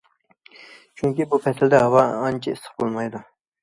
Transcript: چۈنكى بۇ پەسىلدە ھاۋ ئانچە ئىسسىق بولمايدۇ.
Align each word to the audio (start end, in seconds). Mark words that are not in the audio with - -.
چۈنكى 1.03 1.29
بۇ 1.35 1.41
پەسىلدە 1.45 1.85
ھاۋ 1.87 2.01
ئانچە 2.09 2.59
ئىسسىق 2.59 2.85
بولمايدۇ. 2.85 3.29